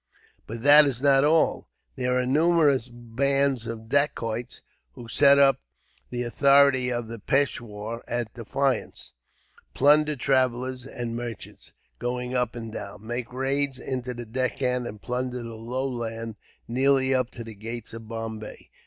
"But 0.47 0.63
that 0.63 0.85
is 0.85 0.99
not 0.99 1.23
all. 1.23 1.67
There 1.95 2.17
are 2.19 2.25
numerous 2.25 2.89
bands 2.89 3.67
of 3.67 3.87
Dacoits, 3.87 4.63
who 4.93 5.07
set 5.07 5.37
the 6.09 6.23
authority 6.23 6.91
of 6.91 7.07
the 7.07 7.19
peishwar 7.19 8.01
at 8.07 8.33
defiance, 8.33 9.13
plunder 9.75 10.15
travellers 10.15 10.87
and 10.87 11.15
merchants 11.15 11.71
going 11.99 12.33
up 12.33 12.55
and 12.55 12.71
down, 12.71 13.05
make 13.05 13.31
raids 13.31 13.77
into 13.77 14.15
the 14.15 14.25
Deccan, 14.25 14.87
and 14.87 15.03
plunder 15.03 15.43
the 15.43 15.53
low 15.53 15.87
land 15.87 16.35
nearly 16.67 17.13
up 17.13 17.29
to 17.33 17.43
the 17.43 17.53
gates 17.53 17.93
of 17.93 18.07
Bombay. 18.07 18.71